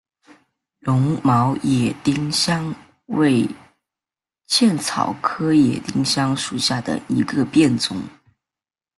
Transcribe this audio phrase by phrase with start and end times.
[0.79, 2.73] 绒毛野丁香
[3.05, 3.47] 为
[4.47, 8.01] 茜草科野丁香属下的一个变种。